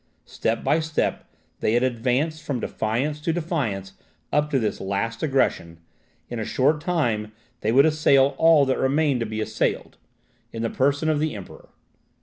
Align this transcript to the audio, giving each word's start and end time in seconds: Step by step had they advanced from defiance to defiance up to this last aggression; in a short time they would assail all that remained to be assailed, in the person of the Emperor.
Step 0.25 0.63
by 0.63 0.79
step 0.79 1.25
had 1.59 1.59
they 1.59 1.75
advanced 1.75 2.41
from 2.41 2.59
defiance 2.59 3.21
to 3.21 3.31
defiance 3.31 3.93
up 4.33 4.49
to 4.49 4.57
this 4.57 4.81
last 4.81 5.21
aggression; 5.21 5.77
in 6.27 6.39
a 6.39 6.43
short 6.43 6.81
time 6.81 7.31
they 7.59 7.71
would 7.71 7.85
assail 7.85 8.33
all 8.39 8.65
that 8.65 8.79
remained 8.79 9.19
to 9.19 9.27
be 9.27 9.41
assailed, 9.41 9.99
in 10.51 10.63
the 10.63 10.71
person 10.71 11.07
of 11.07 11.19
the 11.19 11.35
Emperor. 11.35 11.69